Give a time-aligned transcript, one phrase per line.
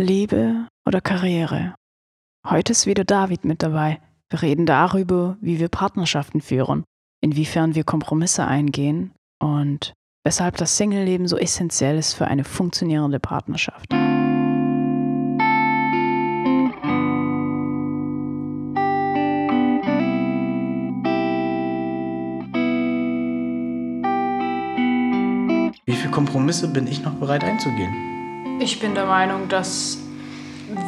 [0.00, 1.76] Liebe oder Karriere?
[2.44, 4.00] Heute ist wieder David mit dabei.
[4.28, 6.82] Wir reden darüber, wie wir Partnerschaften führen,
[7.20, 9.92] inwiefern wir Kompromisse eingehen und
[10.24, 13.92] weshalb das Single-Leben so essentiell ist für eine funktionierende Partnerschaft.
[25.86, 28.13] Wie viele Kompromisse bin ich noch bereit einzugehen?
[28.60, 29.98] Ich bin der Meinung, dass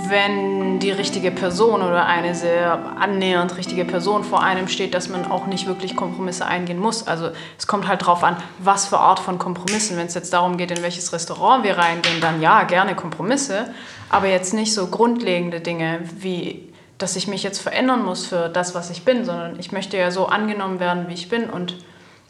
[0.08, 5.30] wenn die richtige Person oder eine sehr annähernd richtige Person vor einem steht, dass man
[5.30, 7.06] auch nicht wirklich Kompromisse eingehen muss.
[7.06, 9.96] Also es kommt halt darauf an, was für Art von Kompromissen.
[9.96, 13.74] Wenn es jetzt darum geht, in welches Restaurant wir reingehen, dann ja, gerne Kompromisse,
[14.08, 18.74] aber jetzt nicht so grundlegende Dinge wie dass ich mich jetzt verändern muss für das,
[18.74, 21.50] was ich bin, sondern ich möchte ja so angenommen werden, wie ich bin.
[21.50, 21.76] Und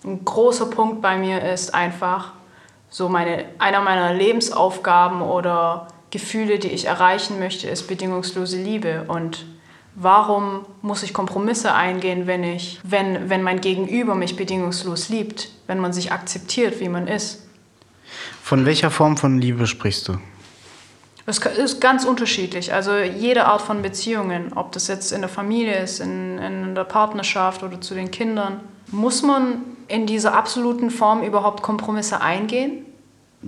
[0.05, 2.33] ein großer Punkt bei mir ist einfach,
[2.91, 9.05] so meine, einer meiner Lebensaufgaben oder Gefühle, die ich erreichen möchte, ist bedingungslose Liebe.
[9.09, 9.45] Und
[9.95, 15.79] warum muss ich Kompromisse eingehen, wenn, ich, wenn, wenn mein Gegenüber mich bedingungslos liebt, wenn
[15.79, 17.47] man sich akzeptiert, wie man ist?
[18.43, 20.19] Von welcher Form von Liebe sprichst du?
[21.29, 22.73] Es ist ganz unterschiedlich.
[22.73, 26.85] Also jede Art von Beziehungen, ob das jetzt in der Familie ist, in, in der
[26.85, 28.61] Partnerschaft oder zu den Kindern.
[28.93, 32.86] Muss man in dieser absoluten Form überhaupt Kompromisse eingehen?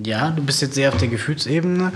[0.04, 1.92] Ja, du bist jetzt sehr auf der Gefühlsebene.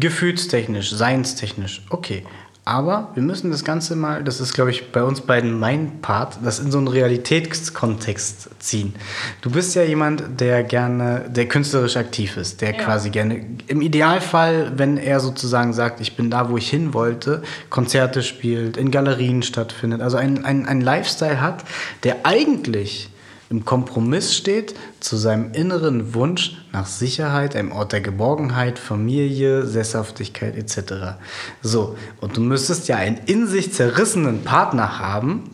[0.00, 2.24] Gefühlstechnisch, seinstechnisch, okay.
[2.64, 6.38] Aber wir müssen das Ganze mal, das ist, glaube ich, bei uns beiden mein Part,
[6.44, 8.94] das in so einen Realitätskontext ziehen.
[9.40, 12.78] Du bist ja jemand, der gerne, der künstlerisch aktiv ist, der ja.
[12.78, 17.42] quasi gerne, im Idealfall, wenn er sozusagen sagt, ich bin da, wo ich hin wollte,
[17.68, 21.64] Konzerte spielt, in Galerien stattfindet, also ein, ein, ein Lifestyle hat,
[22.04, 23.10] der eigentlich
[23.52, 30.56] im Kompromiss steht zu seinem inneren Wunsch nach Sicherheit, einem Ort der Geborgenheit, Familie, Sesshaftigkeit
[30.56, 31.18] etc.
[31.60, 35.50] So, und du müsstest ja einen in sich zerrissenen Partner haben,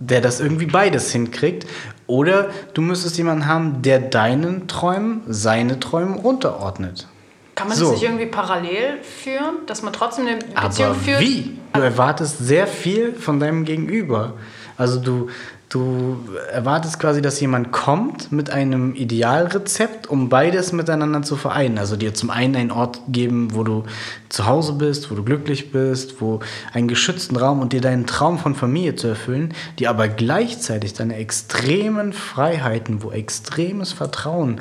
[0.00, 1.64] der das irgendwie beides hinkriegt.
[2.08, 7.06] Oder du müsstest jemanden haben, der deinen Träumen, seine Träume unterordnet.
[7.54, 7.84] Kann man so.
[7.84, 11.20] das nicht irgendwie parallel führen, dass man trotzdem eine Beziehung Aber führt?
[11.20, 11.56] Wie?
[11.72, 14.32] Du erwartest sehr viel von deinem Gegenüber.
[14.76, 15.28] Also du,
[15.72, 16.18] Du
[16.52, 21.78] erwartest quasi, dass jemand kommt mit einem Idealrezept, um beides miteinander zu vereinen.
[21.78, 23.84] Also dir zum einen einen Ort geben, wo du
[24.28, 26.40] zu Hause bist, wo du glücklich bist, wo
[26.74, 31.16] einen geschützten Raum und dir deinen Traum von Familie zu erfüllen, die aber gleichzeitig deine
[31.16, 34.60] extremen Freiheiten, wo extremes Vertrauen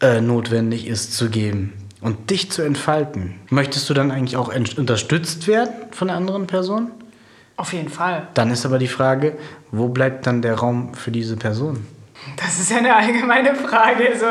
[0.00, 3.34] äh, notwendig ist, zu geben und dich zu entfalten.
[3.50, 6.90] Möchtest du dann eigentlich auch unterstützt werden von der anderen Person?
[7.58, 8.28] Auf jeden Fall.
[8.34, 9.36] Dann ist aber die Frage,
[9.72, 11.84] wo bleibt dann der Raum für diese Person?
[12.36, 14.26] Das ist ja eine allgemeine Frage, so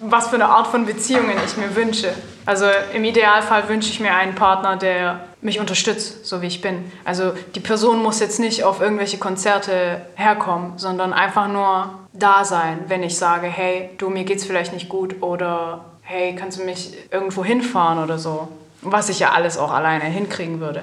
[0.00, 2.12] was für eine Art von Beziehungen ich mir wünsche.
[2.46, 6.90] Also im Idealfall wünsche ich mir einen Partner, der mich unterstützt, so wie ich bin.
[7.04, 12.80] Also die Person muss jetzt nicht auf irgendwelche Konzerte herkommen, sondern einfach nur da sein,
[12.88, 16.94] wenn ich sage, hey, du, mir geht's vielleicht nicht gut oder hey, kannst du mich
[17.12, 18.48] irgendwo hinfahren oder so.
[18.82, 20.82] Was ich ja alles auch alleine hinkriegen würde.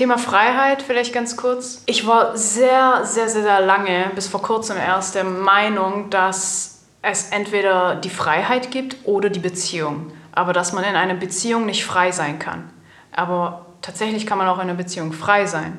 [0.00, 1.82] Thema Freiheit vielleicht ganz kurz.
[1.84, 7.28] Ich war sehr, sehr, sehr, sehr lange, bis vor kurzem erst, der Meinung, dass es
[7.28, 10.10] entweder die Freiheit gibt oder die Beziehung.
[10.32, 12.70] Aber dass man in einer Beziehung nicht frei sein kann.
[13.12, 15.78] Aber tatsächlich kann man auch in einer Beziehung frei sein.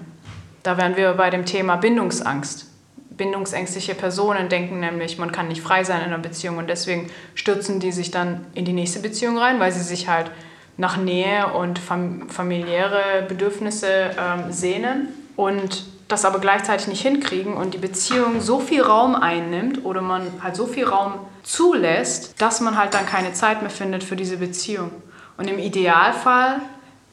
[0.61, 2.67] Da wären wir bei dem Thema Bindungsangst.
[3.09, 7.79] Bindungsängstliche Personen denken nämlich, man kann nicht frei sein in einer Beziehung und deswegen stürzen
[7.79, 10.29] die sich dann in die nächste Beziehung rein, weil sie sich halt
[10.77, 17.73] nach Nähe und fam familiäre Bedürfnisse ähm, sehnen und das aber gleichzeitig nicht hinkriegen und
[17.73, 22.77] die Beziehung so viel Raum einnimmt oder man halt so viel Raum zulässt, dass man
[22.77, 24.91] halt dann keine Zeit mehr findet für diese Beziehung.
[25.37, 26.57] Und im Idealfall,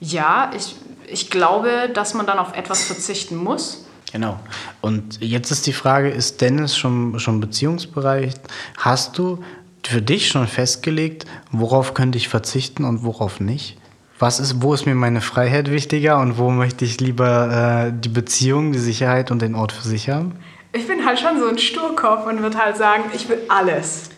[0.00, 0.76] ja, ich,
[1.06, 3.86] ich glaube, dass man dann auf etwas verzichten muss.
[4.12, 4.38] Genau.
[4.80, 8.40] Und jetzt ist die Frage, ist Dennis schon, schon beziehungsbereit?
[8.78, 9.42] Hast du
[9.86, 13.78] für dich schon festgelegt, worauf könnte ich verzichten und worauf nicht?
[14.18, 18.08] Was ist, wo ist mir meine Freiheit wichtiger und wo möchte ich lieber äh, die
[18.08, 20.36] Beziehung, die Sicherheit und den Ort für sich haben?
[20.72, 24.10] Ich bin halt schon so ein Sturkopf und würde halt sagen, ich will alles.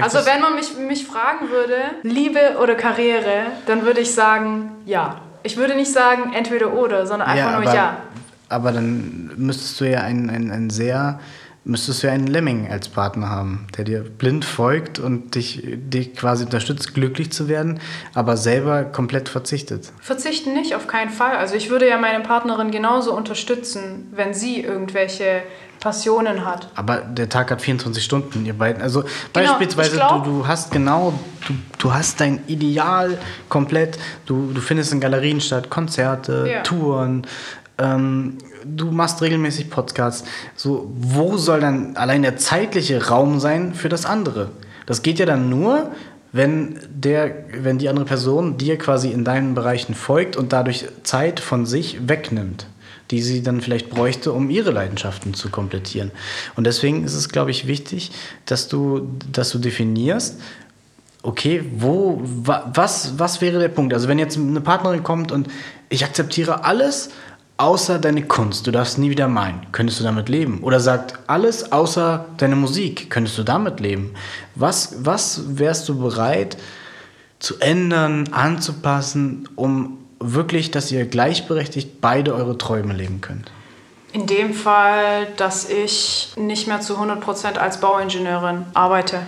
[0.00, 5.20] Also wenn man mich, mich fragen würde, Liebe oder Karriere, dann würde ich sagen, ja.
[5.42, 7.96] Ich würde nicht sagen entweder oder, sondern einfach ja, nur aber, ja.
[8.48, 11.18] Aber dann müsstest du ja ein, ein, ein sehr
[11.64, 16.14] müsstest du ja einen Lemming als Partner haben, der dir blind folgt und dich, dich
[16.14, 17.80] quasi unterstützt, glücklich zu werden,
[18.14, 19.92] aber selber komplett verzichtet.
[20.00, 21.36] Verzichten nicht, auf keinen Fall.
[21.36, 25.42] Also ich würde ja meine Partnerin genauso unterstützen, wenn sie irgendwelche
[25.82, 26.68] Passionen hat.
[26.76, 28.80] Aber der Tag hat 24 Stunden, ihr beiden.
[28.80, 31.12] Also genau, beispielsweise, glaub, du, du hast genau,
[31.46, 33.18] du, du hast dein Ideal
[33.48, 36.62] komplett, du, du findest in Galerien statt, Konzerte, ja.
[36.62, 37.26] Touren,
[37.82, 40.24] ähm, du machst regelmäßig Podcasts.
[40.56, 44.50] So, wo soll dann allein der zeitliche Raum sein für das andere?
[44.86, 45.90] Das geht ja dann nur,
[46.32, 51.40] wenn, der, wenn die andere Person dir quasi in deinen Bereichen folgt und dadurch Zeit
[51.40, 52.66] von sich wegnimmt
[53.10, 56.10] die sie dann vielleicht bräuchte, um ihre Leidenschaften zu komplettieren.
[56.56, 58.10] Und deswegen ist es, glaube ich, wichtig,
[58.46, 60.40] dass du, dass du definierst,
[61.22, 63.92] okay, wo, wa, was, was wäre der Punkt?
[63.92, 65.48] Also wenn jetzt eine Partnerin kommt und
[65.90, 67.10] ich akzeptiere alles,
[67.56, 70.60] außer deine Kunst, du darfst nie wieder malen, könntest du damit leben?
[70.62, 74.14] Oder sagt, alles außer deine Musik, könntest du damit leben?
[74.54, 76.56] Was, was wärst du bereit
[77.38, 83.50] zu ändern, anzupassen, um wirklich, dass ihr gleichberechtigt beide eure Träume leben könnt?
[84.12, 89.20] In dem Fall, dass ich nicht mehr zu 100% als Bauingenieurin arbeite.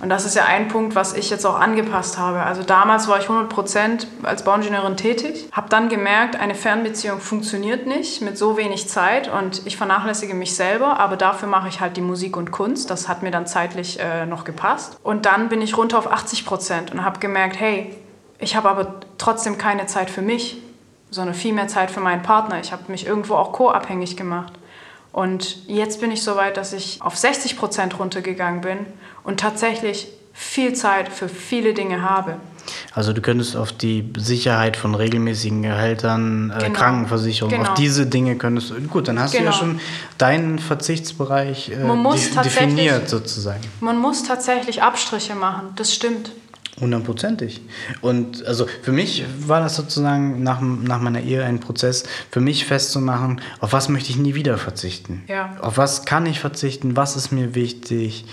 [0.00, 2.42] Und das ist ja ein Punkt, was ich jetzt auch angepasst habe.
[2.42, 8.22] Also damals war ich 100% als Bauingenieurin tätig, habe dann gemerkt, eine Fernbeziehung funktioniert nicht
[8.22, 12.00] mit so wenig Zeit und ich vernachlässige mich selber, aber dafür mache ich halt die
[12.00, 12.90] Musik und Kunst.
[12.90, 14.98] Das hat mir dann zeitlich äh, noch gepasst.
[15.02, 17.94] Und dann bin ich runter auf 80% und habe gemerkt, hey,
[18.38, 20.62] ich habe aber trotzdem keine Zeit für mich,
[21.10, 22.58] sondern viel mehr Zeit für meinen Partner.
[22.60, 24.52] Ich habe mich irgendwo auch co-abhängig gemacht.
[25.12, 28.78] Und jetzt bin ich so weit, dass ich auf 60 Prozent runtergegangen bin
[29.24, 32.36] und tatsächlich viel Zeit für viele Dinge habe.
[32.94, 36.78] Also du könntest auf die Sicherheit von regelmäßigen Gehältern, äh, genau.
[36.78, 37.70] Krankenversicherung, genau.
[37.70, 39.50] auf diese Dinge könntest du, gut, dann hast genau.
[39.50, 39.72] du ja genau.
[39.72, 39.80] schon
[40.18, 43.60] deinen Verzichtsbereich äh, definiert sozusagen.
[43.80, 46.30] Man muss tatsächlich Abstriche machen, das stimmt.
[46.80, 47.60] Hundertprozentig.
[48.00, 52.64] Und also für mich war das sozusagen nach, nach meiner Ehe ein Prozess, für mich
[52.64, 55.22] festzumachen, auf was möchte ich nie wieder verzichten.
[55.28, 55.56] Ja.
[55.60, 58.24] Auf was kann ich verzichten, was ist mir wichtig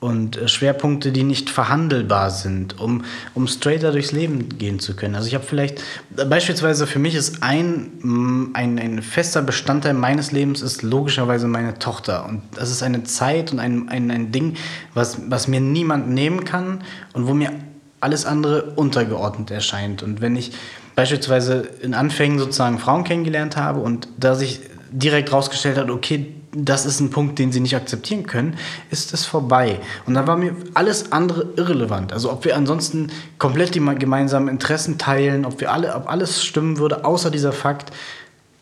[0.00, 3.04] und äh, Schwerpunkte, die nicht verhandelbar sind, um,
[3.34, 5.14] um straighter durchs Leben gehen zu können.
[5.14, 10.32] Also ich habe vielleicht, beispielsweise für mich ist ein, mm, ein, ein fester Bestandteil meines
[10.32, 12.26] Lebens ist logischerweise meine Tochter.
[12.26, 14.56] Und das ist eine Zeit und ein, ein, ein Ding,
[14.94, 16.82] was, was mir niemand nehmen kann
[17.12, 17.52] und wo mir
[18.00, 20.02] alles andere untergeordnet erscheint.
[20.02, 20.52] Und wenn ich
[20.94, 24.60] beispielsweise in Anfängen sozusagen Frauen kennengelernt habe und da sich
[24.90, 28.56] direkt rausgestellt hat, okay, das ist ein Punkt, den sie nicht akzeptieren können,
[28.90, 29.78] ist es vorbei.
[30.06, 32.14] Und dann war mir alles andere irrelevant.
[32.14, 36.78] Also ob wir ansonsten komplett die gemeinsamen Interessen teilen, ob wir alle, ob alles stimmen
[36.78, 37.92] würde, außer dieser Fakt,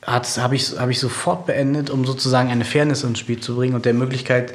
[0.06, 3.84] habe ich, hab ich sofort beendet, um sozusagen eine Fairness ins Spiel zu bringen und
[3.84, 4.54] der Möglichkeit,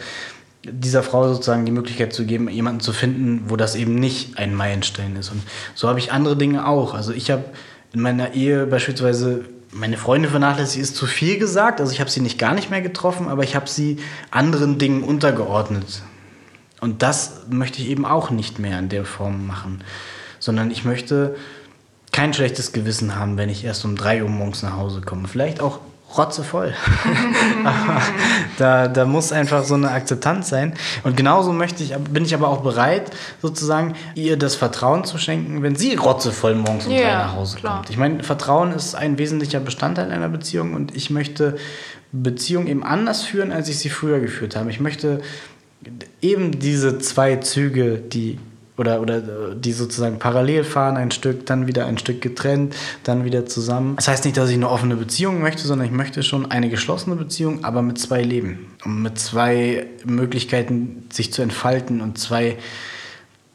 [0.64, 4.54] dieser Frau sozusagen die Möglichkeit zu geben, jemanden zu finden, wo das eben nicht ein
[4.54, 5.32] Meilenstein ist.
[5.32, 5.42] Und
[5.74, 6.94] so habe ich andere Dinge auch.
[6.94, 7.46] Also ich habe
[7.94, 11.80] in meiner Ehe beispielsweise meine Freundin vernachlässigt, ist zu viel gesagt.
[11.80, 13.98] Also ich habe sie nicht gar nicht mehr getroffen, aber ich habe sie
[14.32, 16.02] anderen Dingen untergeordnet.
[16.82, 19.84] Und das möchte ich eben auch nicht mehr in der Form machen,
[20.40, 21.36] sondern ich möchte
[22.12, 25.28] kein schlechtes Gewissen haben, wenn ich erst um drei Uhr morgens nach Hause komme.
[25.28, 25.80] Vielleicht auch
[26.18, 26.74] rotzevoll.
[27.64, 28.02] aber
[28.58, 30.74] da, da muss einfach so eine Akzeptanz sein.
[31.04, 33.12] Und genauso möchte ich, bin ich aber auch bereit,
[33.42, 37.58] sozusagen ihr das Vertrauen zu schenken, wenn sie rotzevoll morgens um yeah, drei nach Hause
[37.58, 37.76] klar.
[37.78, 37.90] kommt.
[37.90, 41.58] Ich meine, Vertrauen ist ein wesentlicher Bestandteil einer Beziehung und ich möchte
[42.12, 44.70] Beziehungen eben anders führen, als ich sie früher geführt habe.
[44.72, 45.22] Ich möchte
[46.22, 48.40] eben diese zwei Züge, die
[48.80, 49.22] oder, oder
[49.56, 53.98] die sozusagen parallel fahren, ein Stück, dann wieder ein Stück getrennt, dann wieder zusammen.
[53.98, 57.18] Das heißt nicht, dass ich eine offene Beziehung möchte, sondern ich möchte schon eine geschlossene
[57.18, 58.68] Beziehung, aber mit zwei Leben.
[58.86, 62.58] Und mit zwei Möglichkeiten, sich zu entfalten und zwei,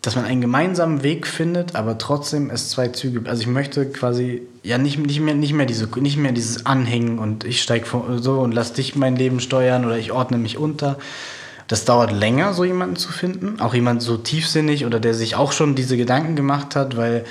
[0.02, 3.22] dass man einen gemeinsamen Weg findet, aber trotzdem es zwei Züge.
[3.26, 7.18] Also ich möchte quasi ja nicht, nicht, mehr, nicht, mehr, diese, nicht mehr dieses Anhängen
[7.18, 7.86] und ich steige
[8.18, 10.98] so und lass dich mein Leben steuern oder ich ordne mich unter,
[11.68, 13.60] das dauert länger, so jemanden zu finden.
[13.60, 17.24] Auch jemand so tiefsinnig oder der sich auch schon diese Gedanken gemacht hat, weil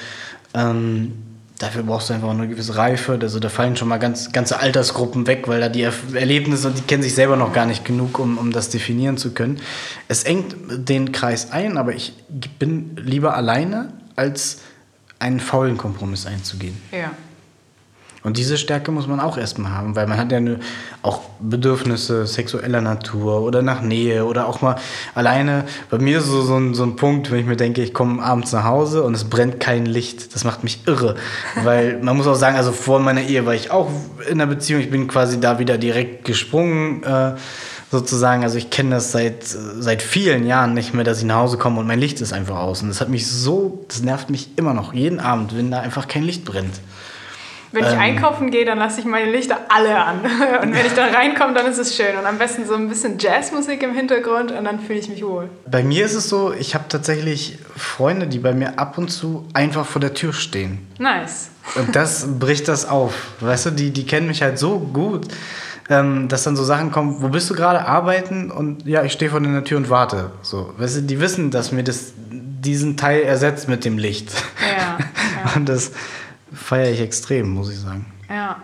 [0.54, 1.14] ähm,
[1.60, 3.18] dafür brauchst du einfach eine gewisse Reife.
[3.22, 6.82] Also da fallen schon mal ganz, ganze Altersgruppen weg, weil da die Erlebnisse und die
[6.82, 9.60] kennen sich selber noch gar nicht genug, um, um das definieren zu können.
[10.08, 12.14] Es engt den Kreis ein, aber ich
[12.60, 14.60] bin lieber alleine, als
[15.20, 16.76] einen faulen Kompromiss einzugehen.
[16.92, 17.12] Ja.
[18.24, 20.60] Und diese Stärke muss man auch erstmal haben, weil man hat ja eine,
[21.02, 24.78] auch Bedürfnisse sexueller Natur oder nach Nähe oder auch mal
[25.14, 25.66] alleine.
[25.90, 28.24] Bei mir ist so, so, ein, so ein Punkt, wenn ich mir denke, ich komme
[28.24, 30.34] abends nach Hause und es brennt kein Licht.
[30.34, 31.16] Das macht mich irre.
[31.64, 33.90] weil man muss auch sagen, also vor meiner Ehe war ich auch
[34.26, 34.82] in einer Beziehung.
[34.82, 37.04] Ich bin quasi da wieder direkt gesprungen.
[37.04, 37.34] Äh,
[37.92, 41.60] sozusagen, also ich kenne das seit, seit vielen Jahren nicht mehr, dass ich nach Hause
[41.60, 42.82] komme und mein Licht ist einfach aus.
[42.82, 46.08] Und das hat mich so, das nervt mich immer noch, jeden Abend, wenn da einfach
[46.08, 46.74] kein Licht brennt.
[47.74, 48.00] Wenn ich Ähm.
[48.00, 50.20] einkaufen gehe, dann lasse ich meine Lichter alle an.
[50.62, 52.16] Und wenn ich da reinkomme, dann ist es schön.
[52.18, 55.50] Und am besten so ein bisschen Jazzmusik im Hintergrund und dann fühle ich mich wohl.
[55.70, 59.48] Bei mir ist es so, ich habe tatsächlich Freunde, die bei mir ab und zu
[59.54, 60.88] einfach vor der Tür stehen.
[61.00, 61.50] Nice.
[61.76, 63.14] Und das bricht das auf.
[63.40, 65.28] Weißt du, die, die kennen mich halt so gut,
[65.90, 68.52] ähm, dass dann so Sachen kommen, wo bist du gerade arbeiten?
[68.52, 70.32] Und ja, ich stehe vor der Tür und warte.
[70.44, 72.14] So, weißt du, die wissen, dass mir das
[72.64, 74.32] diesen Teil ersetzt mit dem Licht.
[74.62, 74.98] Ja, ja.
[75.56, 75.92] Und das
[76.54, 78.12] feiere ich extrem, muss ich sagen.
[78.30, 78.62] Ja.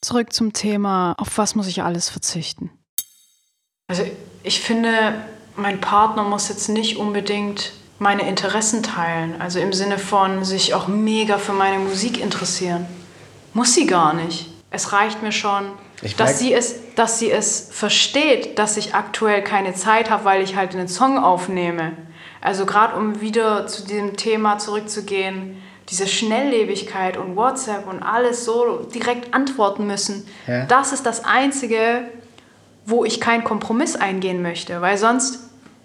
[0.00, 2.70] Zurück zum Thema, auf was muss ich alles verzichten?
[3.88, 4.04] Also
[4.42, 5.14] ich finde,
[5.56, 9.40] mein Partner muss jetzt nicht unbedingt meine Interessen teilen.
[9.40, 12.86] Also im Sinne von sich auch mega für meine Musik interessieren.
[13.52, 14.50] Muss sie gar nicht.
[14.70, 15.72] Es reicht mir schon,
[16.16, 20.56] dass sie, es, dass sie es versteht, dass ich aktuell keine Zeit habe, weil ich
[20.56, 21.92] halt einen Song aufnehme.
[22.40, 28.86] Also gerade um wieder zu diesem Thema zurückzugehen, diese Schnelllebigkeit und WhatsApp und alles so
[28.94, 30.64] direkt antworten müssen, Ja.
[30.66, 32.02] das ist das Einzige,
[32.86, 35.40] wo ich keinen Kompromiss eingehen möchte, weil sonst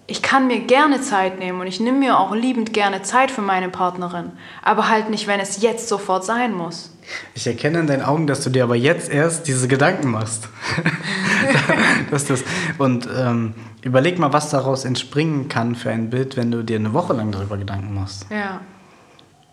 [0.08, 3.42] ich kann mir gerne Zeit nehmen und ich nehme mir auch liebend gerne Zeit für
[3.42, 4.30] meine Partnerin,
[4.62, 6.92] aber halt nicht, wenn es jetzt sofort sein muss.
[7.34, 10.48] Ich erkenne in deinen Augen, dass du dir aber jetzt erst diese Gedanken machst.
[12.10, 12.44] dass das,
[12.78, 16.92] und ähm, überleg mal, was daraus entspringen kann für ein Bild, wenn du dir eine
[16.92, 18.26] Woche lang darüber Gedanken machst.
[18.30, 18.60] Ja.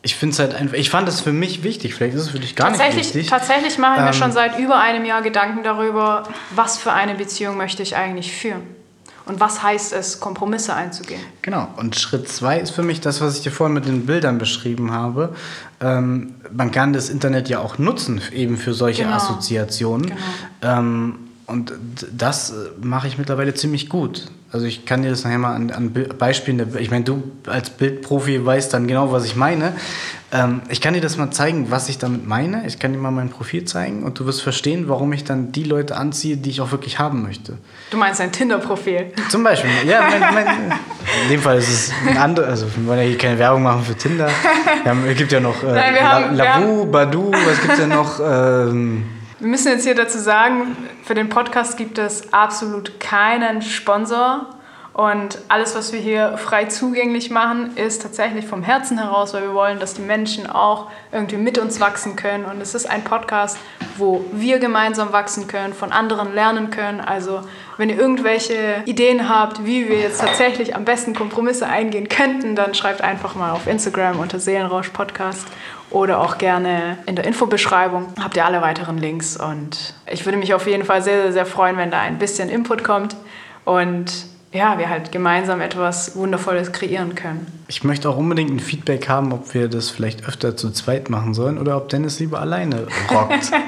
[0.05, 2.39] Ich finde es halt einfach, ich fand es für mich wichtig, vielleicht ist es für
[2.39, 3.27] dich gar nicht wichtig.
[3.27, 7.15] tatsächlich mache ich mir Ähm, schon seit über einem Jahr Gedanken darüber, was für eine
[7.15, 8.61] Beziehung möchte ich eigentlich führen.
[9.25, 11.21] Und was heißt es, Kompromisse einzugehen?
[11.41, 14.37] Genau, und Schritt zwei ist für mich das, was ich dir vorhin mit den Bildern
[14.37, 15.33] beschrieben habe.
[15.79, 19.15] Ähm, man kann das Internet ja auch nutzen, eben für solche Genau.
[19.15, 20.07] Assoziationen.
[20.07, 20.19] Genau.
[20.79, 21.73] Ähm, und
[22.11, 24.25] das äh, mache ich mittlerweile ziemlich gut.
[24.51, 28.45] Also ich kann dir das nachher mal an, an Beispielen, ich meine, du als Bildprofi
[28.45, 29.73] weißt dann genau, was ich meine.
[30.31, 32.65] Ähm, ich kann dir das mal zeigen, was ich damit meine.
[32.67, 35.63] Ich kann dir mal mein Profil zeigen und du wirst verstehen, warum ich dann die
[35.63, 37.57] Leute anziehe, die ich auch wirklich haben möchte.
[37.89, 39.07] Du meinst ein Tinder-Profil.
[39.29, 40.47] Zum Beispiel, ja, mein, mein,
[41.23, 43.83] in dem Fall ist es ein anderes, also wir wollen ja hier keine Werbung machen
[43.83, 44.29] für Tinder.
[44.85, 48.19] Haben, es gibt ja noch äh, Nein, haben- Lavu, Badu, was gibt es denn noch?
[48.19, 49.03] Ähm,
[49.43, 54.47] Wir müssen jetzt hier dazu sagen, für den Podcast gibt es absolut keinen Sponsor.
[54.93, 59.53] Und alles, was wir hier frei zugänglich machen, ist tatsächlich vom Herzen heraus, weil wir
[59.53, 62.45] wollen, dass die Menschen auch irgendwie mit uns wachsen können.
[62.45, 63.57] Und es ist ein Podcast,
[63.97, 67.01] wo wir gemeinsam wachsen können, von anderen lernen können.
[67.01, 67.41] Also
[67.75, 72.73] wenn ihr irgendwelche Ideen habt, wie wir jetzt tatsächlich am besten Kompromisse eingehen könnten, dann
[72.75, 75.47] schreibt einfach mal auf Instagram unter Seelenrausch Podcast
[75.93, 79.37] oder auch gerne in der Infobeschreibung habt ihr alle weiteren Links.
[79.37, 82.49] Und ich würde mich auf jeden Fall sehr, sehr, sehr freuen, wenn da ein bisschen
[82.49, 83.15] Input kommt
[83.63, 84.11] und
[84.51, 87.47] ja, wir halt gemeinsam etwas Wundervolles kreieren können.
[87.67, 91.33] ich möchte auch unbedingt ein Feedback haben, ob wir das vielleicht öfter zu zweit machen
[91.33, 93.51] sollen oder ob Dennis lieber alleine rockt.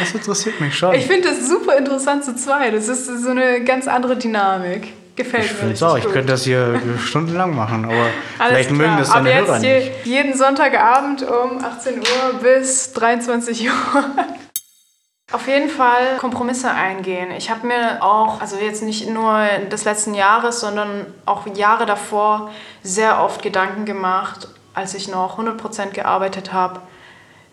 [0.00, 0.94] Das interessiert mich schon.
[0.94, 2.72] Ich finde das super interessant zu zweit.
[2.72, 4.88] Das ist so eine ganz andere Dynamik.
[5.14, 6.12] Gefällt Ich mir auch, ich gut.
[6.14, 7.94] könnte das hier stundenlang machen, aber
[8.38, 8.98] Alles vielleicht mögen klar.
[8.98, 10.06] das Ab deine jetzt Hörer je, nicht.
[10.06, 13.72] jeden Sonntagabend um 18 Uhr bis 23 Uhr.
[15.32, 17.30] Auf jeden Fall Kompromisse eingehen.
[17.30, 22.50] Ich habe mir auch, also jetzt nicht nur des letzten Jahres, sondern auch Jahre davor
[22.82, 26.80] sehr oft Gedanken gemacht, als ich noch 100% gearbeitet habe.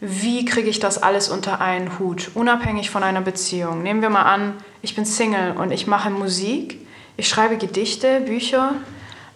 [0.01, 3.81] Wie kriege ich das alles unter einen Hut, unabhängig von einer Beziehung?
[3.81, 6.85] Nehmen wir mal an, ich bin Single und ich mache Musik,
[7.19, 8.75] ich schreibe Gedichte, Bücher,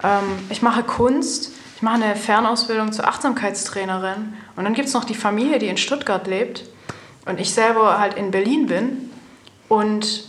[0.01, 5.03] ähm, ich mache Kunst, ich mache eine Fernausbildung zur Achtsamkeitstrainerin und dann gibt es noch
[5.03, 6.63] die Familie, die in Stuttgart lebt
[7.25, 9.09] und ich selber halt in Berlin bin.
[9.67, 10.25] Und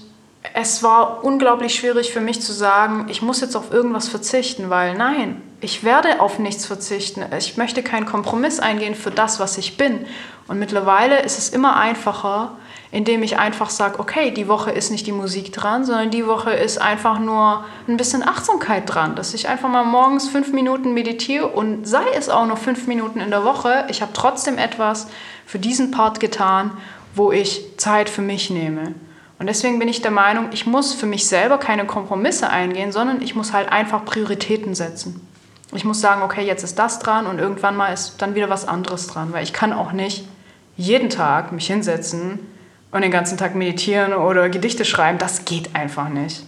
[0.53, 4.95] es war unglaublich schwierig für mich zu sagen, ich muss jetzt auf irgendwas verzichten, weil
[4.95, 7.25] nein, ich werde auf nichts verzichten.
[7.37, 10.07] Ich möchte keinen Kompromiss eingehen für das, was ich bin.
[10.49, 12.57] Und mittlerweile ist es immer einfacher,
[12.95, 16.53] indem ich einfach sage, okay, die Woche ist nicht die Musik dran, sondern die Woche
[16.53, 21.49] ist einfach nur ein bisschen Achtsamkeit dran, dass ich einfach mal morgens fünf Minuten meditiere
[21.49, 25.09] und sei es auch nur fünf Minuten in der Woche, ich habe trotzdem etwas
[25.45, 26.71] für diesen Part getan,
[27.17, 28.95] wo ich Zeit für mich nehme.
[29.41, 33.23] Und deswegen bin ich der Meinung, ich muss für mich selber keine Kompromisse eingehen, sondern
[33.23, 35.27] ich muss halt einfach Prioritäten setzen.
[35.73, 38.69] Ich muss sagen, okay, jetzt ist das dran und irgendwann mal ist dann wieder was
[38.69, 40.29] anderes dran, weil ich kann auch nicht
[40.77, 42.54] jeden Tag mich hinsetzen
[42.95, 45.19] und den ganzen Tag meditieren oder Gedichte schreiben.
[45.19, 46.45] Das geht einfach nicht.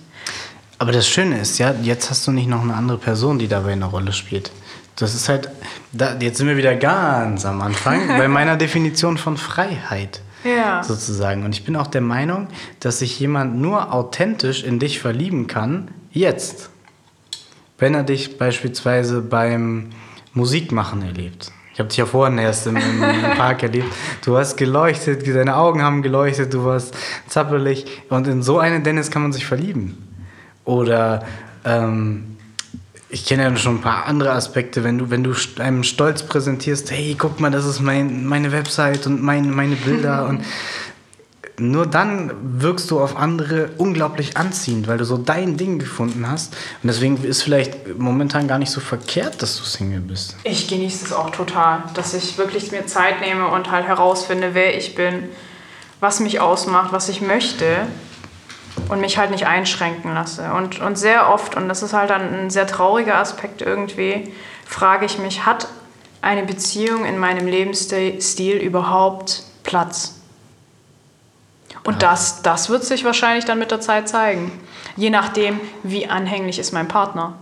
[0.79, 3.73] Aber das Schöne ist, ja, jetzt hast du nicht noch eine andere Person, die dabei
[3.73, 4.53] eine Rolle spielt.
[4.95, 5.51] Das ist halt,
[5.93, 10.21] da, jetzt sind wir wieder ganz am Anfang bei meiner Definition von Freiheit.
[10.45, 10.85] Ja.
[10.85, 11.45] Sozusagen.
[11.45, 12.47] Und ich bin auch der Meinung,
[12.79, 16.71] dass sich jemand nur authentisch in dich verlieben kann, jetzt.
[17.79, 19.91] Wenn er dich beispielsweise beim
[20.33, 21.51] Musikmachen erlebt.
[21.77, 23.03] Ich habe dich ja vorhin erst im, im,
[23.37, 23.93] Park erlebt.
[24.25, 26.97] Du hast geleuchtet, deine Augen haben geleuchtet, du warst
[27.29, 27.85] zappelig.
[28.09, 29.99] Und in so einen Dennis kann man sich verlieben.
[30.65, 31.27] Oder
[31.67, 32.39] ähm,
[33.11, 36.91] ich kenne ja schon ein paar andere Aspekte, wenn du, wenn du einem Stolz präsentierst,
[36.93, 40.47] hey, guck mal, das ist mein, meine Website und mein, meine Bilder und
[41.59, 46.55] nur dann wirkst du auf andere unglaublich anziehend, weil du so dein Ding gefunden hast.
[46.83, 50.37] Und deswegen ist vielleicht momentan gar nicht so verkehrt, dass du Single bist.
[50.45, 54.77] Ich genieße es auch total, dass ich wirklich mir Zeit nehme und halt herausfinde, wer
[54.77, 55.25] ich bin,
[56.01, 57.87] was mich ausmacht, was ich möchte
[58.89, 60.53] und mich halt nicht einschränken lasse.
[60.53, 64.33] Und, und sehr oft, und das ist halt dann ein sehr trauriger Aspekt irgendwie,
[64.67, 65.69] frage ich mich, hat
[66.21, 70.16] eine Beziehung in meinem Lebensstil überhaupt Platz?
[71.87, 74.51] Und das, das wird sich wahrscheinlich dann mit der Zeit zeigen.
[74.97, 77.35] Je nachdem, wie anhänglich ist mein Partner.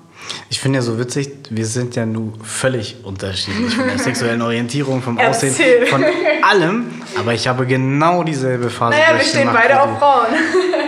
[0.48, 5.02] Ich finde ja so witzig, wir sind ja nun völlig unterschiedlich von der sexuellen Orientierung,
[5.02, 5.86] vom Aussehen, Erzähl.
[5.86, 6.04] von
[6.42, 6.86] allem.
[7.18, 10.26] Aber ich habe genau dieselbe Phase Naja, wir stehen beide auf Frauen.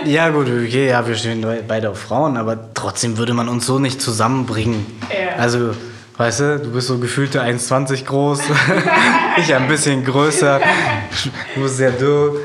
[0.05, 3.77] Ja gut, okay, ja, wir stehen beide auf Frauen, aber trotzdem würde man uns so
[3.77, 4.85] nicht zusammenbringen.
[5.09, 5.37] Ja.
[5.37, 5.71] Also,
[6.15, 8.39] weißt du, du bist so gefühlte 1,20 groß,
[9.37, 10.61] ich ein bisschen größer,
[11.55, 12.35] du bist sehr dürr.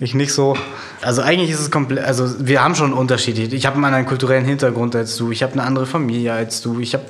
[0.00, 0.56] Ich nicht so.
[1.02, 3.42] Also eigentlich ist es komplett, also wir haben schon Unterschiede.
[3.42, 5.32] Ich habe einen anderen kulturellen Hintergrund als du.
[5.32, 6.78] Ich habe eine andere Familie als du.
[6.78, 7.04] Ich habe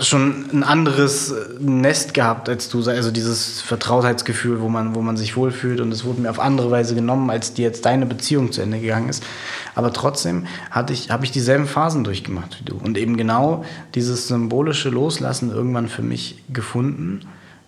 [0.00, 2.78] schon ein anderes Nest gehabt als du.
[2.88, 5.80] Also dieses Vertrautheitsgefühl, wo man, wo man sich wohlfühlt.
[5.80, 8.80] Und es wurde mir auf andere Weise genommen, als die jetzt deine Beziehung zu Ende
[8.80, 9.22] gegangen ist.
[9.76, 12.76] Aber trotzdem hatte ich, habe ich dieselben Phasen durchgemacht wie du.
[12.76, 13.64] Und eben genau
[13.94, 17.20] dieses symbolische Loslassen irgendwann für mich gefunden.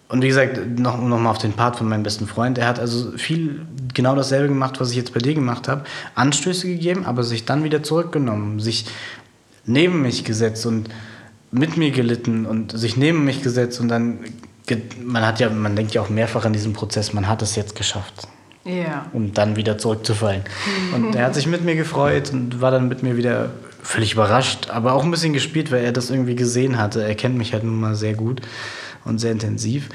[0.09, 2.57] Und wie gesagt, noch, noch mal auf den Part von meinem besten Freund.
[2.57, 5.85] Er hat also viel genau dasselbe gemacht, was ich jetzt bei dir gemacht habe.
[6.15, 8.87] Anstöße gegeben, aber sich dann wieder zurückgenommen, sich
[9.67, 10.89] neben mich gesetzt und
[11.51, 14.21] mit mir gelitten und sich neben mich gesetzt und dann
[15.03, 17.75] man hat ja man denkt ja auch mehrfach an diesen Prozess, man hat es jetzt
[17.75, 18.29] geschafft.
[18.65, 19.07] Ja.
[19.15, 20.43] Um dann wieder zurückzufallen.
[20.95, 23.51] Und er hat sich mit mir gefreut und war dann mit mir wieder
[23.83, 27.03] völlig überrascht, aber auch ein bisschen gespielt, weil er das irgendwie gesehen hatte.
[27.03, 28.43] Er kennt mich halt nun mal sehr gut
[29.09, 29.89] und sehr intensiv.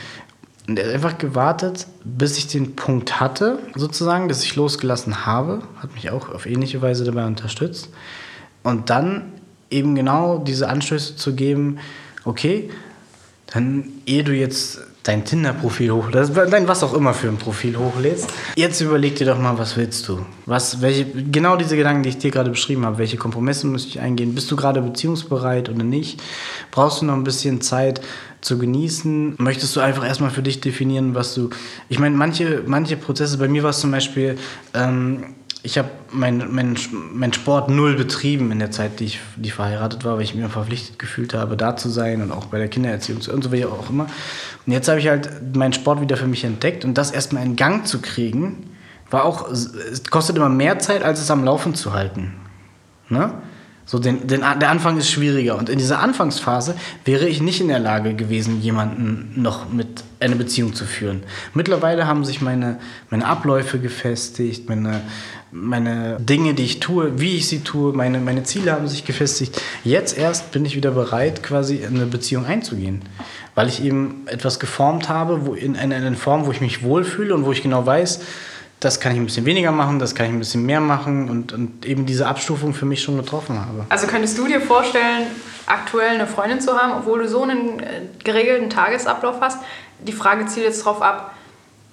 [0.67, 5.61] Und er hat einfach gewartet, bis ich den Punkt hatte, sozusagen, dass ich losgelassen habe.
[5.77, 7.89] Hat mich auch auf ähnliche Weise dabei unterstützt.
[8.63, 9.33] Und dann
[9.69, 11.79] eben genau diese Anstöße zu geben,
[12.23, 12.69] okay,
[13.47, 18.29] dann ehe du jetzt dein Tinder-Profil hochlädst, dein was auch immer für ein Profil hochlädst,
[18.55, 20.25] jetzt überleg dir doch mal, was willst du?
[20.45, 23.99] Was, welche, genau diese Gedanken, die ich dir gerade beschrieben habe, welche Kompromisse muss ich
[23.99, 24.33] eingehen?
[24.33, 26.21] Bist du gerade beziehungsbereit oder nicht?
[26.71, 28.01] Brauchst du noch ein bisschen Zeit
[28.39, 29.35] zu genießen?
[29.39, 31.49] Möchtest du einfach erstmal für dich definieren, was du.
[31.89, 34.37] Ich meine, manche, manche Prozesse, bei mir war es zum Beispiel,
[34.73, 35.35] ähm,
[35.65, 36.77] ich habe meinen mein,
[37.13, 40.49] mein Sport null betrieben in der Zeit, die ich die verheiratet war, weil ich mir
[40.49, 43.89] verpflichtet gefühlt habe, da zu sein und auch bei der Kindererziehung und so weiter auch
[43.89, 44.07] immer.
[44.65, 47.55] Und jetzt habe ich halt meinen Sport wieder für mich entdeckt und das erstmal in
[47.55, 48.71] Gang zu kriegen,
[49.09, 52.33] war auch, es kostet immer mehr Zeit, als es am Laufen zu halten.
[53.07, 53.33] Ne?
[53.85, 55.57] So den, den, der Anfang ist schwieriger.
[55.57, 60.35] Und in dieser Anfangsphase wäre ich nicht in der Lage gewesen, jemanden noch mit eine
[60.37, 61.23] Beziehung zu führen.
[61.53, 65.01] Mittlerweile haben sich meine, meine Abläufe gefestigt, meine,
[65.51, 69.61] meine Dinge, die ich tue, wie ich sie tue, meine, meine Ziele haben sich gefestigt.
[69.83, 73.01] Jetzt erst bin ich wieder bereit, quasi in eine Beziehung einzugehen.
[73.53, 77.35] Weil ich eben etwas geformt habe, wo in, in eine Form, wo ich mich wohlfühle
[77.35, 78.21] und wo ich genau weiß,
[78.83, 81.53] das kann ich ein bisschen weniger machen, das kann ich ein bisschen mehr machen und,
[81.53, 83.85] und eben diese Abstufung für mich schon getroffen habe.
[83.87, 85.27] Also könntest du dir vorstellen,
[85.65, 89.59] aktuell eine Freundin zu haben, obwohl du so einen äh, geregelten Tagesablauf hast?
[90.05, 91.33] Die Frage zielt jetzt darauf ab,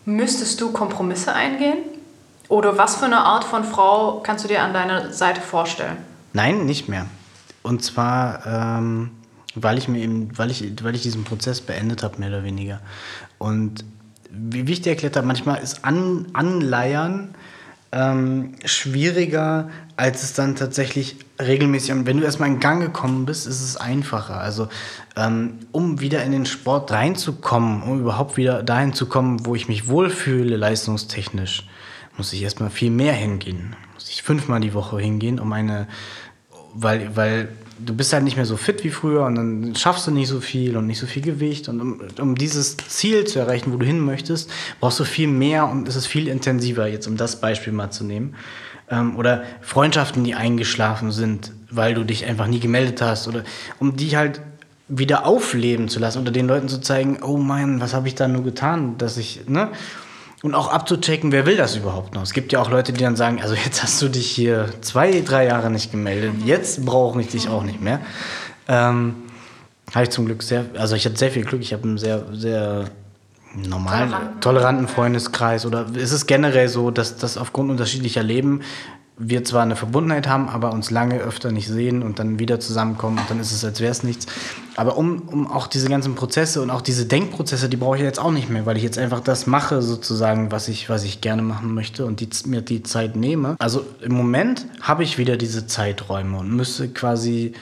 [0.05, 1.79] müsstest du Kompromisse eingehen?
[2.49, 5.97] Oder was für eine Art von Frau kannst du dir an deiner Seite vorstellen?
[6.33, 7.07] Nein, nicht mehr.
[7.63, 9.11] Und zwar, ähm,
[9.55, 12.81] weil ich mir eben, weil ich, weil ich diesen Prozess beendet habe, mehr oder weniger.
[13.39, 13.85] Und
[14.31, 17.35] wie wichtig erklärt habe, manchmal ist An Anleiern
[17.93, 21.93] ähm, schwieriger, als es dann tatsächlich regelmäßig.
[21.93, 24.41] Und wenn du erstmal in Gang gekommen bist, ist es einfacher.
[24.41, 24.69] Also,
[25.17, 29.69] ähm, um wieder in den Sport reinzukommen, um überhaupt wieder dahin zu kommen, wo ich
[29.69, 31.67] mich wohlfühle, leistungstechnisch,
[32.17, 33.75] muss ich erstmal viel mehr hingehen.
[33.95, 35.89] Muss ich fünfmal die Woche hingehen, um eine.
[36.73, 37.49] Weil, weil
[37.85, 40.41] du bist halt nicht mehr so fit wie früher und dann schaffst du nicht so
[40.41, 41.69] viel und nicht so viel Gewicht.
[41.69, 45.69] Und um, um dieses Ziel zu erreichen, wo du hin möchtest, brauchst du viel mehr
[45.69, 48.35] und es ist viel intensiver, jetzt um das Beispiel mal zu nehmen.
[48.91, 53.29] Ähm, oder Freundschaften, die eingeschlafen sind, weil du dich einfach nie gemeldet hast.
[53.29, 53.45] Oder
[53.79, 54.41] um die halt
[54.89, 58.27] wieder aufleben zu lassen oder den Leuten zu zeigen, oh Mann, was habe ich da
[58.27, 59.71] nur getan, dass ich, ne?
[60.43, 62.23] Und auch abzuchecken, wer will das überhaupt noch.
[62.23, 65.21] Es gibt ja auch Leute, die dann sagen, also jetzt hast du dich hier zwei,
[65.21, 68.01] drei Jahre nicht gemeldet, jetzt brauche ich dich auch nicht mehr.
[68.67, 69.17] Ähm,
[69.95, 72.25] habe ich zum Glück sehr, also ich hatte sehr viel Glück, ich habe einen sehr,
[72.33, 72.87] sehr
[73.55, 75.67] normalen, toleranten, toleranten Freundeskreis.
[75.67, 78.63] Oder ist es generell so, dass das aufgrund unterschiedlicher Leben
[79.23, 83.19] wir zwar eine Verbundenheit haben, aber uns lange öfter nicht sehen und dann wieder zusammenkommen
[83.19, 84.27] und dann ist es, als wäre es nichts.
[84.77, 88.19] Aber um, um auch diese ganzen Prozesse und auch diese Denkprozesse, die brauche ich jetzt
[88.19, 91.43] auch nicht mehr, weil ich jetzt einfach das mache, sozusagen, was ich, was ich gerne
[91.43, 93.57] machen möchte und die, mir die Zeit nehme.
[93.59, 97.53] Also im Moment habe ich wieder diese Zeiträume und müsste quasi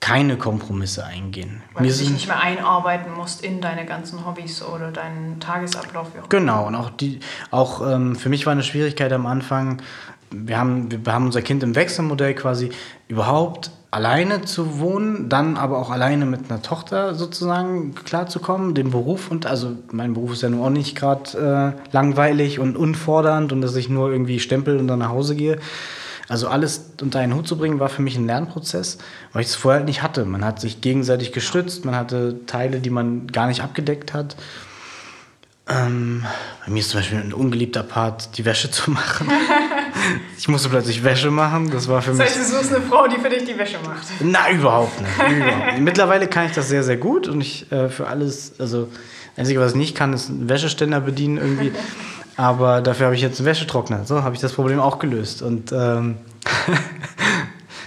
[0.00, 1.62] keine Kompromisse eingehen.
[1.72, 6.08] Weil Mir du dich nicht mehr einarbeiten musst in deine ganzen Hobbys oder deinen Tagesablauf.
[6.28, 9.82] Genau, und auch, die, auch ähm, für mich war eine Schwierigkeit am Anfang,
[10.30, 12.70] wir haben, wir haben unser Kind im Wechselmodell quasi
[13.08, 19.30] überhaupt alleine zu wohnen, dann aber auch alleine mit einer Tochter sozusagen klarzukommen, den Beruf
[19.30, 23.62] und also mein Beruf ist ja nun auch nicht gerade äh, langweilig und unfordernd und
[23.62, 25.58] dass ich nur irgendwie stempel und dann nach Hause gehe.
[26.28, 28.98] Also alles unter einen Hut zu bringen, war für mich ein Lernprozess,
[29.32, 30.26] weil ich es vorher nicht hatte.
[30.26, 34.36] Man hat sich gegenseitig gestützt, man hatte Teile, die man gar nicht abgedeckt hat.
[35.66, 36.26] Ähm,
[36.66, 39.28] bei mir ist zum Beispiel ein ungeliebter Part, die Wäsche zu machen.
[40.36, 41.70] ich musste plötzlich Wäsche machen.
[41.70, 42.46] Das war für das heißt, mich.
[42.48, 44.06] du suchst eine Frau, die für dich die Wäsche macht.
[44.20, 45.12] Na, überhaupt nicht.
[45.36, 45.80] Überhaupt.
[45.80, 48.88] Mittlerweile kann ich das sehr, sehr gut und ich äh, für alles, also
[49.36, 51.72] das Einzige, was ich nicht kann, ist einen Wäscheständer bedienen irgendwie.
[52.36, 54.04] Aber dafür habe ich jetzt einen Wäschetrockner.
[54.04, 55.42] So habe ich das Problem auch gelöst.
[55.42, 56.18] Und ähm,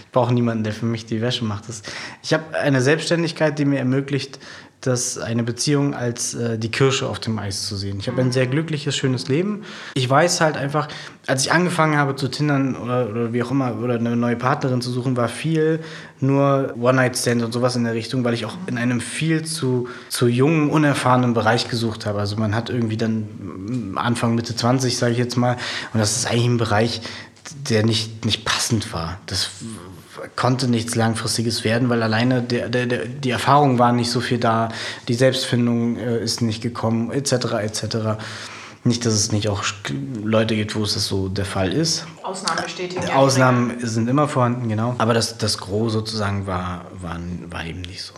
[0.01, 1.69] ich brauche niemanden, der für mich die Wäsche macht.
[1.69, 1.83] Das,
[2.21, 4.39] ich habe eine Selbstständigkeit, die mir ermöglicht,
[4.81, 7.97] das eine Beziehung als äh, die Kirsche auf dem Eis zu sehen.
[7.99, 9.63] Ich habe ein sehr glückliches, schönes Leben.
[9.93, 10.87] Ich weiß halt einfach,
[11.27, 14.81] als ich angefangen habe zu tindern oder, oder wie auch immer, oder eine neue Partnerin
[14.81, 15.79] zu suchen, war viel
[16.19, 20.27] nur One-Night-Stand und sowas in der Richtung, weil ich auch in einem viel zu, zu
[20.27, 22.19] jungen, unerfahrenen Bereich gesucht habe.
[22.19, 25.57] Also man hat irgendwie dann Anfang, Mitte 20, sage ich jetzt mal,
[25.93, 27.01] und das ist eigentlich ein Bereich,
[27.69, 29.19] der nicht, nicht passend war.
[29.25, 29.49] Das
[30.35, 34.37] konnte nichts Langfristiges werden, weil alleine der, der, der, die Erfahrung war nicht so viel
[34.37, 34.69] da,
[35.07, 37.33] die Selbstfindung äh, ist nicht gekommen, etc.
[37.61, 37.97] etc.
[38.83, 39.63] Nicht, dass es nicht auch
[40.23, 42.05] Leute gibt, wo es das so der Fall ist.
[42.23, 43.09] Ausnahmen bestätigen.
[43.09, 44.95] Ausnahmen sind immer vorhanden, genau.
[44.97, 48.13] Aber das, das Gros sozusagen war, war, war eben nicht so.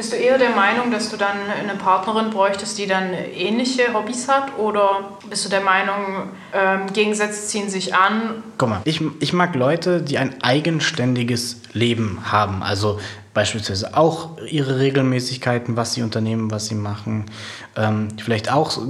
[0.00, 4.28] Bist du eher der Meinung, dass du dann eine Partnerin bräuchtest, die dann ähnliche Hobbys
[4.28, 4.58] hat?
[4.58, 8.42] Oder bist du der Meinung, ähm, Gegensätze ziehen sich an?
[8.56, 12.62] Guck mal, ich, ich mag Leute, die ein eigenständiges Leben haben.
[12.62, 12.98] Also
[13.34, 17.26] beispielsweise auch ihre Regelmäßigkeiten, was sie unternehmen, was sie machen.
[17.76, 18.80] Ähm, vielleicht auch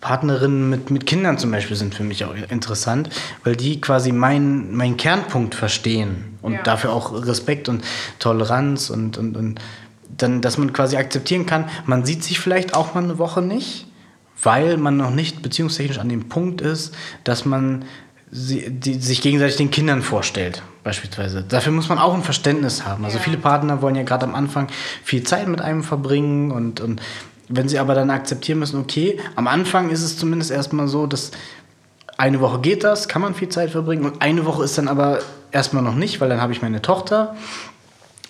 [0.00, 3.10] Partnerinnen mit, mit Kindern zum Beispiel sind für mich auch interessant,
[3.44, 6.62] weil die quasi meinen mein Kernpunkt verstehen und ja.
[6.62, 7.84] dafür auch Respekt und
[8.18, 9.60] Toleranz und, und, und
[10.16, 13.86] dann, dass man quasi akzeptieren kann, man sieht sich vielleicht auch mal eine Woche nicht,
[14.42, 17.84] weil man noch nicht beziehungstechnisch an dem Punkt ist, dass man
[18.30, 21.42] sie, die, sich gegenseitig den Kindern vorstellt, beispielsweise.
[21.42, 23.04] Dafür muss man auch ein Verständnis haben.
[23.04, 23.24] Also ja.
[23.24, 24.68] viele Partner wollen ja gerade am Anfang
[25.04, 27.00] viel Zeit mit einem verbringen und, und
[27.48, 31.30] wenn sie aber dann akzeptieren müssen, okay, am Anfang ist es zumindest erstmal so, dass
[32.18, 35.20] eine Woche geht das, kann man viel Zeit verbringen und eine Woche ist dann aber
[35.52, 37.36] erstmal noch nicht, weil dann habe ich meine Tochter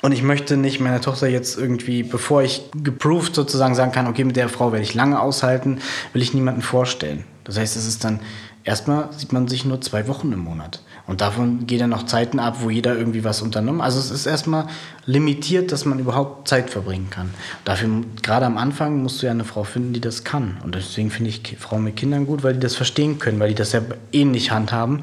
[0.07, 4.23] und ich möchte nicht meiner Tochter jetzt irgendwie, bevor ich geproved sozusagen sagen kann, okay,
[4.23, 5.81] mit der Frau werde ich lange aushalten,
[6.13, 7.25] will ich niemanden vorstellen.
[7.43, 8.21] Das heißt, es ist dann,
[8.63, 10.81] erstmal sieht man sich nur zwei Wochen im Monat.
[11.09, 13.81] Und davon gehen dann noch Zeiten ab, wo jeder irgendwie was unternommen.
[13.81, 14.69] Also es ist erstmal
[15.07, 17.35] limitiert, dass man überhaupt Zeit verbringen kann.
[17.65, 17.89] Dafür,
[18.23, 20.59] gerade am Anfang, musst du ja eine Frau finden, die das kann.
[20.63, 23.55] Und deswegen finde ich Frauen mit Kindern gut, weil die das verstehen können, weil die
[23.57, 23.81] das ja
[24.13, 25.03] ähnlich handhaben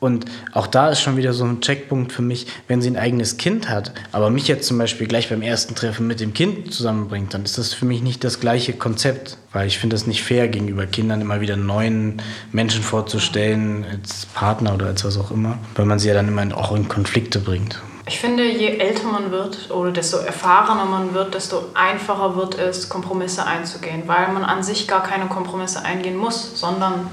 [0.00, 3.36] und auch da ist schon wieder so ein Checkpunkt für mich, wenn sie ein eigenes
[3.36, 7.34] Kind hat, aber mich jetzt zum Beispiel gleich beim ersten Treffen mit dem Kind zusammenbringt,
[7.34, 10.48] dann ist das für mich nicht das gleiche Konzept, weil ich finde es nicht fair,
[10.48, 15.84] gegenüber Kindern immer wieder neuen Menschen vorzustellen, als Partner oder als was auch immer, weil
[15.84, 17.78] man sie ja dann immer auch in Konflikte bringt.
[18.06, 22.88] Ich finde, je älter man wird oder desto erfahrener man wird, desto einfacher wird es,
[22.88, 27.08] Kompromisse einzugehen, weil man an sich gar keine Kompromisse eingehen muss, sondern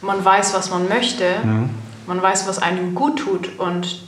[0.00, 1.24] man weiß, was man möchte.
[1.24, 1.68] Ja
[2.06, 4.02] man weiß, was einem gut tut und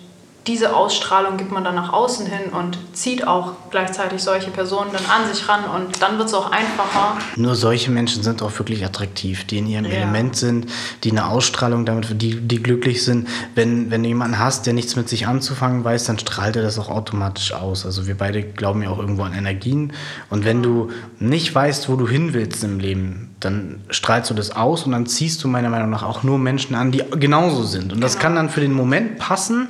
[0.47, 5.05] diese Ausstrahlung gibt man dann nach außen hin und zieht auch gleichzeitig solche Personen dann
[5.07, 7.19] an sich ran und dann wird es auch einfacher.
[7.35, 9.93] Nur solche Menschen sind auch wirklich attraktiv, die in ihrem ja.
[9.93, 10.67] Element sind,
[11.03, 13.27] die eine Ausstrahlung damit, die, die glücklich sind.
[13.57, 16.79] Wenn, wenn du jemanden hast, der nichts mit sich anzufangen weiß, dann strahlt er das
[16.79, 17.85] auch automatisch aus.
[17.85, 19.93] Also wir beide glauben ja auch irgendwo an Energien
[20.31, 24.55] und wenn du nicht weißt, wo du hin willst im Leben, dann strahlst du das
[24.55, 27.93] aus und dann ziehst du meiner Meinung nach auch nur Menschen an, die genauso sind.
[27.93, 28.23] Und das genau.
[28.23, 29.69] kann dann für den Moment passen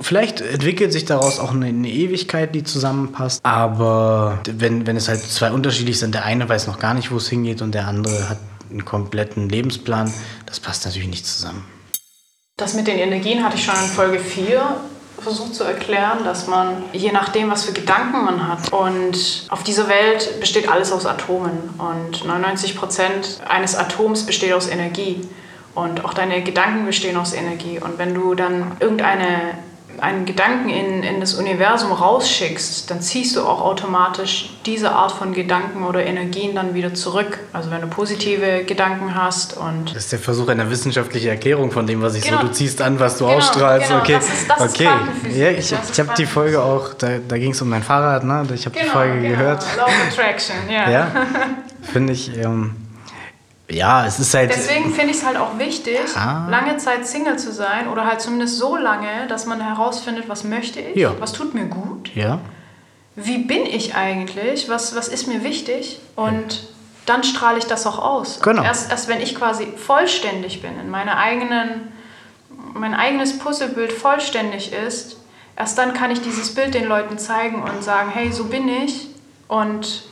[0.00, 3.44] Vielleicht entwickelt sich daraus auch eine, Ewigkeit, die zusammenpasst.
[3.44, 7.16] Aber wenn, wenn es halt zwei unterschiedlich sind, der eine weiß noch gar nicht, wo
[7.16, 8.38] es hingeht und der andere hat
[8.70, 10.12] einen kompletten Lebensplan,
[10.46, 11.64] das passt natürlich nicht zusammen.
[12.56, 14.76] Das mit den Energien hatte ich schon in Folge 4
[15.18, 19.88] versucht zu erklären, dass man je nachdem, was für Gedanken man hat und auf dieser
[19.88, 25.26] Welt besteht alles aus Atomen und 99 Prozent eines Atoms besteht aus Energie
[25.74, 29.56] und auch deine Gedanken bestehen aus Energie und wenn du dann irgendeine
[30.04, 35.32] einen Gedanken in, in das Universum rausschickst, dann ziehst du auch automatisch diese Art von
[35.32, 37.38] Gedanken oder Energien dann wieder zurück.
[37.52, 39.94] Also wenn du positive Gedanken hast und...
[39.94, 42.42] Das ist der Versuch einer wissenschaftlichen Erklärung von dem, was ich genau.
[42.42, 42.48] so...
[42.48, 43.88] Du ziehst an, was du genau, ausstrahlst.
[43.88, 44.00] Genau.
[44.00, 44.90] Okay, das ist, das okay.
[45.34, 48.46] Ja, ich, ich habe die Folge auch, da, da ging es um mein Fahrrad, ne?
[48.54, 49.36] ich habe die genau, Folge genau.
[49.36, 49.64] gehört.
[49.76, 50.90] Law of Attraction, ja.
[50.90, 51.10] ja
[51.82, 52.36] finde ich...
[52.36, 52.76] Ähm,
[53.70, 54.50] ja, es ist halt.
[54.54, 56.46] Deswegen finde ich es halt auch wichtig, ah.
[56.50, 60.80] lange Zeit Single zu sein oder halt zumindest so lange, dass man herausfindet, was möchte
[60.80, 61.14] ich, ja.
[61.18, 62.40] was tut mir gut, ja.
[63.16, 66.68] wie bin ich eigentlich, was, was ist mir wichtig und
[67.06, 68.40] dann strahle ich das auch aus.
[68.40, 68.62] Genau.
[68.62, 71.92] Erst, erst wenn ich quasi vollständig bin, in meiner eigenen,
[72.74, 75.16] mein eigenes Puzzlebild vollständig ist,
[75.56, 79.08] erst dann kann ich dieses Bild den Leuten zeigen und sagen, hey, so bin ich
[79.48, 80.04] und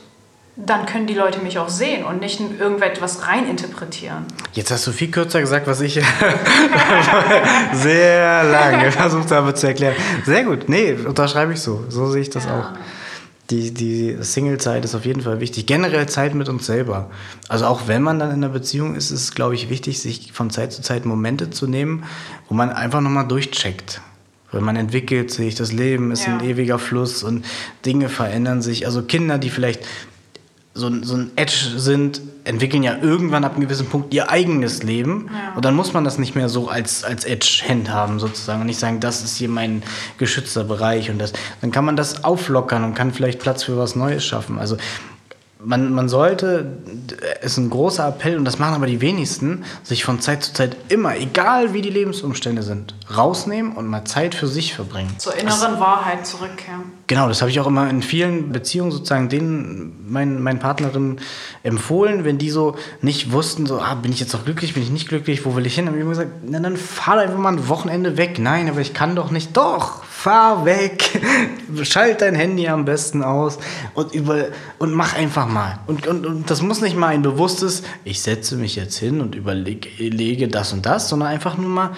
[0.55, 4.25] dann können die Leute mich auch sehen und nicht irgendetwas reininterpretieren.
[4.53, 5.95] Jetzt hast du viel kürzer gesagt, was ich
[7.73, 9.95] sehr lange versucht habe zu erklären.
[10.25, 11.83] Sehr gut, nee, unterschreibe ich so.
[11.89, 12.59] So sehe ich das ja.
[12.59, 12.65] auch.
[13.49, 15.65] Die, die Single-Zeit ist auf jeden Fall wichtig.
[15.65, 17.09] Generell Zeit mit uns selber.
[17.49, 20.31] Also auch wenn man dann in einer Beziehung ist, ist es, glaube ich, wichtig, sich
[20.33, 22.03] von Zeit zu Zeit Momente zu nehmen,
[22.47, 24.01] wo man einfach nochmal durchcheckt.
[24.51, 26.37] Weil man entwickelt sich, das Leben ist ja.
[26.37, 27.43] ein ewiger Fluss und
[27.85, 28.85] Dinge verändern sich.
[28.85, 29.85] Also Kinder, die vielleicht
[30.73, 35.29] so, so ein Edge sind, entwickeln ja irgendwann ab einem gewissen Punkt ihr eigenes Leben.
[35.31, 35.55] Ja.
[35.55, 38.79] Und dann muss man das nicht mehr so als, als Edge handhaben sozusagen und nicht
[38.79, 39.83] sagen, das ist hier mein
[40.17, 41.33] geschützter Bereich und das.
[41.61, 44.57] Dann kann man das auflockern und kann vielleicht Platz für was Neues schaffen.
[44.57, 44.77] Also
[45.65, 46.77] man, man sollte,
[47.41, 50.75] ist ein großer Appell, und das machen aber die wenigsten, sich von Zeit zu Zeit
[50.89, 55.15] immer, egal wie die Lebensumstände sind, rausnehmen und mal Zeit für sich verbringen.
[55.17, 56.83] Zur inneren das, Wahrheit zurückkehren.
[57.07, 61.19] Genau, das habe ich auch immer in vielen Beziehungen sozusagen denen, meinen, meinen Partnerinnen
[61.63, 64.91] empfohlen, wenn die so nicht wussten, so, ah, bin ich jetzt noch glücklich, bin ich
[64.91, 65.85] nicht glücklich, wo will ich hin?
[65.85, 68.39] Dann habe ich immer gesagt, na, dann fahr einfach mal ein Wochenende weg.
[68.39, 69.55] Nein, aber ich kann doch nicht.
[69.55, 71.21] Doch, fahr weg,
[71.83, 73.57] schalt dein Handy am besten aus
[73.93, 74.45] und, über,
[74.79, 75.79] und mach einfach mal.
[75.85, 79.35] Und, und, und das muss nicht mal ein bewusstes, ich setze mich jetzt hin und
[79.35, 81.89] überlege das und das, sondern einfach nur mal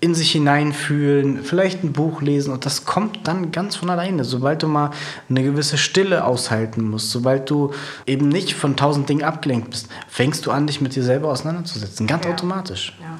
[0.00, 4.24] in sich hineinfühlen, vielleicht ein Buch lesen und das kommt dann ganz von alleine.
[4.24, 4.90] Sobald du mal
[5.28, 7.74] eine gewisse Stille aushalten musst, sobald du
[8.06, 12.06] eben nicht von tausend Dingen abgelenkt bist, fängst du an, dich mit dir selber auseinanderzusetzen,
[12.06, 12.30] ganz ja.
[12.30, 12.96] automatisch.
[13.02, 13.18] Ja.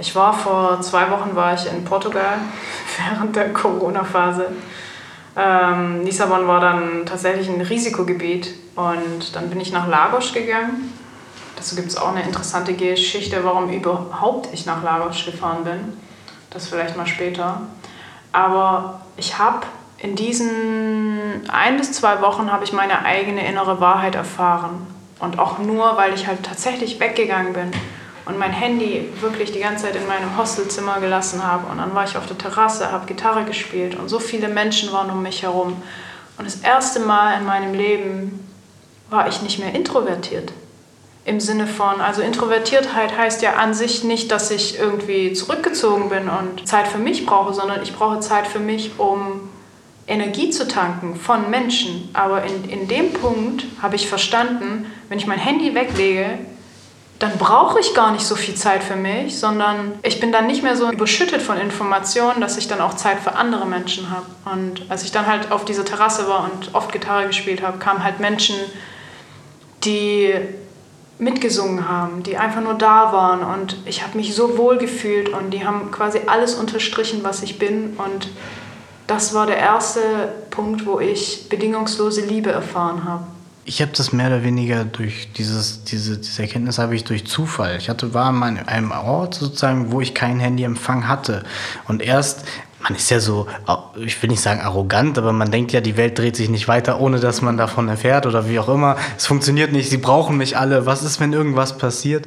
[0.00, 2.38] Ich war vor zwei Wochen war ich in Portugal
[2.98, 4.48] während der Corona-Phase.
[5.36, 10.92] Ähm, Lissabon war dann tatsächlich ein Risikogebiet und dann bin ich nach Lagos gegangen.
[11.56, 15.98] Dazu gibt es auch eine interessante Geschichte, warum überhaupt ich nach Lagos gefahren bin.
[16.50, 17.62] Das vielleicht mal später.
[18.32, 19.66] Aber ich habe
[19.98, 24.86] in diesen ein bis zwei Wochen habe ich meine eigene innere Wahrheit erfahren.
[25.18, 27.72] Und auch nur, weil ich halt tatsächlich weggegangen bin
[28.28, 31.66] und mein Handy wirklich die ganze Zeit in meinem Hostelzimmer gelassen habe.
[31.72, 35.10] Und dann war ich auf der Terrasse, habe Gitarre gespielt und so viele Menschen waren
[35.10, 35.82] um mich herum.
[36.36, 38.46] Und das erste Mal in meinem Leben
[39.08, 40.52] war ich nicht mehr introvertiert.
[41.24, 46.28] Im Sinne von, also Introvertiertheit heißt ja an sich nicht, dass ich irgendwie zurückgezogen bin
[46.28, 49.48] und Zeit für mich brauche, sondern ich brauche Zeit für mich, um
[50.06, 52.10] Energie zu tanken von Menschen.
[52.12, 56.38] Aber in, in dem Punkt habe ich verstanden, wenn ich mein Handy weglege,
[57.18, 60.62] dann brauche ich gar nicht so viel Zeit für mich, sondern ich bin dann nicht
[60.62, 64.26] mehr so überschüttet von Informationen, dass ich dann auch Zeit für andere Menschen habe.
[64.44, 68.04] Und als ich dann halt auf dieser Terrasse war und oft Gitarre gespielt habe, kamen
[68.04, 68.54] halt Menschen,
[69.82, 70.32] die
[71.18, 73.40] mitgesungen haben, die einfach nur da waren.
[73.40, 77.58] Und ich habe mich so wohl gefühlt und die haben quasi alles unterstrichen, was ich
[77.58, 77.96] bin.
[77.96, 78.28] Und
[79.08, 80.00] das war der erste
[80.50, 83.24] Punkt, wo ich bedingungslose Liebe erfahren habe
[83.68, 87.76] ich habe das mehr oder weniger durch dieses, diese, diese Erkenntnis habe ich durch Zufall.
[87.76, 91.44] Ich hatte, war an einem Ort sozusagen, wo ich keinen Handyempfang hatte.
[91.86, 92.46] Und erst
[92.82, 93.48] man ist ja so,
[93.96, 97.00] ich will nicht sagen arrogant, aber man denkt ja, die Welt dreht sich nicht weiter,
[97.00, 98.96] ohne dass man davon erfährt oder wie auch immer.
[99.16, 100.86] Es funktioniert nicht, sie brauchen mich alle.
[100.86, 102.26] Was ist, wenn irgendwas passiert?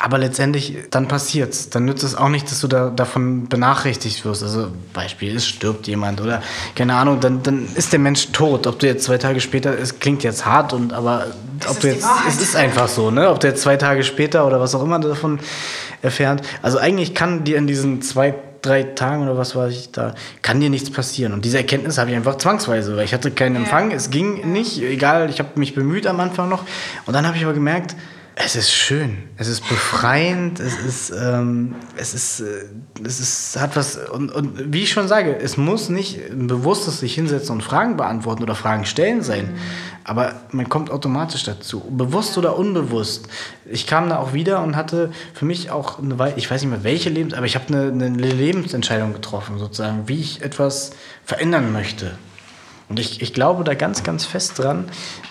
[0.00, 1.70] Aber letztendlich, dann passiert's.
[1.70, 4.42] Dann nützt es auch nicht, dass du da, davon benachrichtigt wirst.
[4.42, 6.42] Also Beispiel, es stirbt jemand oder
[6.74, 8.66] keine Ahnung, dann, dann ist der Mensch tot.
[8.66, 11.26] Ob du jetzt zwei Tage später, es klingt jetzt hart und aber
[11.60, 13.30] es ob du jetzt, es ist einfach so, ne?
[13.30, 15.38] Ob du jetzt zwei Tage später oder was auch immer davon
[16.02, 16.42] erfährt.
[16.62, 20.60] Also eigentlich kann dir in diesen zwei drei Tagen oder was war ich da, kann
[20.60, 21.32] dir nichts passieren.
[21.32, 23.96] Und diese Erkenntnis habe ich einfach zwangsweise, weil ich hatte keinen Empfang, ja.
[23.96, 26.64] es ging nicht, egal, ich habe mich bemüht am Anfang noch.
[27.06, 27.94] Und dann habe ich aber gemerkt,
[28.36, 32.64] Es ist schön, es ist befreiend, es ist, ähm, es ist, äh,
[33.04, 36.98] es ist, hat was, und, und wie ich schon sage, es muss nicht ein bewusstes
[36.98, 39.58] sich hinsetzen und Fragen beantworten oder Fragen stellen sein, mhm.
[40.02, 43.28] aber man kommt automatisch dazu, bewusst oder unbewusst.
[43.66, 46.70] Ich kam da auch wieder und hatte für mich auch eine Weile, ich weiß nicht
[46.70, 50.90] mehr welche Lebens, aber ich habe eine, eine Lebensentscheidung getroffen, sozusagen, wie ich etwas
[51.24, 52.18] verändern möchte.
[52.88, 54.86] Und ich, ich glaube da ganz, ganz fest dran,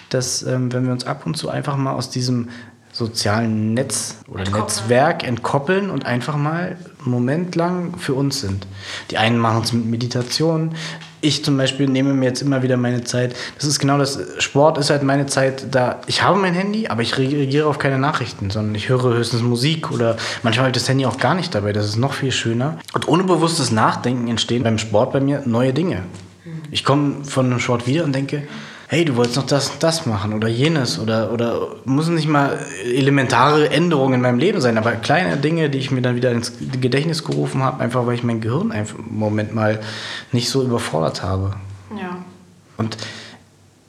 [0.10, 2.50] dass ähm, wenn wir uns ab und zu einfach mal aus diesem
[2.94, 4.66] sozialen Netz oder entkoppeln.
[4.66, 8.68] Netzwerk entkoppeln und einfach mal einen Moment lang für uns sind.
[9.12, 10.76] Die einen machen es mit Meditation.
[11.20, 13.36] Ich zum Beispiel nehme mir jetzt immer wieder meine Zeit.
[13.56, 14.20] Das ist genau das.
[14.40, 16.02] Sport ist halt meine Zeit da.
[16.06, 19.90] Ich habe mein Handy, aber ich reagiere auf keine Nachrichten, sondern ich höre höchstens Musik
[19.92, 21.74] oder manchmal habe ich das Handy auch gar nicht dabei.
[21.74, 22.78] Das ist noch viel schöner.
[22.94, 26.04] Und ohne bewusstes Nachdenken entstehen beim Sport bei mir neue Dinge.
[26.72, 28.44] Ich komme von einem Sport wieder und denke,
[28.94, 32.60] hey, du wolltest noch das und das machen oder jenes oder, oder müssen nicht mal
[32.86, 36.54] elementare Änderungen in meinem Leben sein, aber kleine Dinge, die ich mir dann wieder ins
[36.80, 39.80] Gedächtnis gerufen habe, einfach weil ich mein Gehirn einfach im Moment mal
[40.32, 41.56] nicht so überfordert habe.
[42.00, 42.18] Ja.
[42.78, 42.98] Und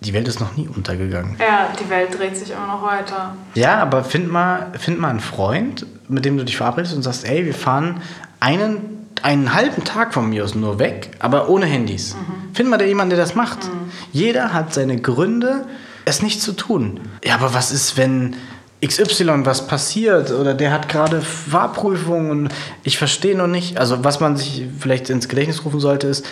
[0.01, 1.37] die Welt ist noch nie untergegangen.
[1.38, 3.35] Ja, die Welt dreht sich immer noch weiter.
[3.55, 7.27] Ja, aber find mal, find mal einen Freund, mit dem du dich verabredest und sagst,
[7.27, 8.01] ey, wir fahren
[8.40, 12.15] einen einen halben Tag von mir aus nur weg, aber ohne Handys.
[12.15, 12.55] Mhm.
[12.55, 13.65] Find mal da jemanden, der das macht.
[13.65, 13.91] Mhm.
[14.13, 15.65] Jeder hat seine Gründe,
[16.05, 17.01] es nicht zu tun.
[17.25, 18.37] Ja, aber was ist, wenn
[18.85, 22.49] XY was passiert oder der hat gerade Fahrprüfung und
[22.83, 23.79] ich verstehe noch nicht.
[23.79, 26.27] Also was man sich vielleicht ins Gedächtnis rufen sollte ist,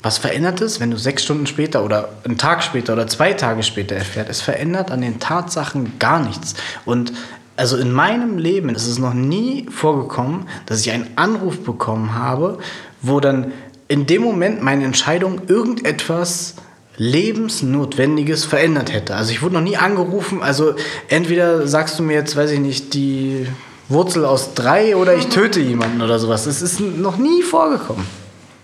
[0.00, 3.64] was verändert es, wenn du sechs Stunden später oder einen Tag später oder zwei Tage
[3.64, 4.30] später erfährst?
[4.30, 6.54] Es verändert an den Tatsachen gar nichts.
[6.84, 7.12] Und
[7.56, 12.58] also in meinem Leben ist es noch nie vorgekommen, dass ich einen Anruf bekommen habe,
[13.00, 13.52] wo dann
[13.88, 16.56] in dem Moment meine Entscheidung irgendetwas
[16.96, 19.14] lebensnotwendiges verändert hätte.
[19.16, 20.74] Also ich wurde noch nie angerufen, also
[21.08, 23.46] entweder sagst du mir jetzt, weiß ich nicht, die
[23.88, 26.44] Wurzel aus drei oder ich töte jemanden oder sowas.
[26.44, 28.06] Das ist noch nie vorgekommen.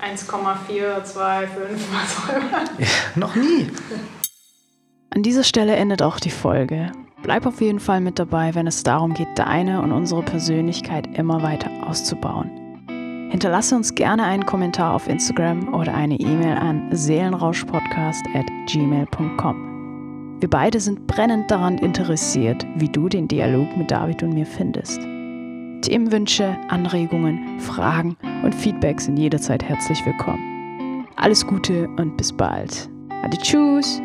[0.01, 2.65] 1,425, was auch immer.
[2.79, 3.69] Ja, noch nie.
[5.11, 6.93] An dieser Stelle endet auch die Folge.
[7.23, 11.43] Bleib auf jeden Fall mit dabei, wenn es darum geht, deine und unsere Persönlichkeit immer
[11.43, 12.51] weiter auszubauen.
[13.31, 20.39] Hinterlasse uns gerne einen Kommentar auf Instagram oder eine E-Mail an seelenrauschpodcast at gmail.com.
[20.41, 25.01] Wir beide sind brennend daran interessiert, wie du den Dialog mit David und mir findest.
[25.83, 31.07] Themenwünsche, Anregungen, Fragen und Feedback sind jederzeit herzlich willkommen.
[31.17, 32.89] Alles Gute und bis bald.
[33.23, 34.01] Ade, tschüss!